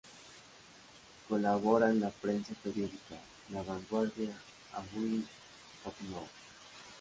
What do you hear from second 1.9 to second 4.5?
en la prensa periódica: La Vanguardia,